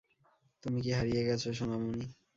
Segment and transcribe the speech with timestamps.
[0.63, 2.05] তুমি কি হারিয়ে গেছো, সোনামণি!